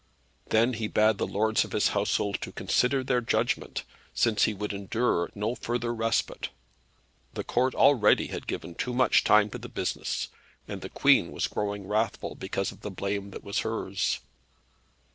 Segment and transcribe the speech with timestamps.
[0.47, 3.83] Then he bade the lords of his household to consider their judgment,
[4.15, 6.49] since he would endure no further respite.
[7.35, 10.29] The Court already had given too much time to the business,
[10.67, 14.21] and the Queen was growing wrathful, because of the blame that was hers.